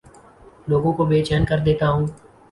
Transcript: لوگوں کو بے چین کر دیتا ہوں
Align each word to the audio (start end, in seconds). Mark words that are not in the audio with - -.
لوگوں 0.67 0.93
کو 0.93 1.05
بے 1.05 1.23
چین 1.25 1.45
کر 1.45 1.59
دیتا 1.59 1.89
ہوں 1.89 2.05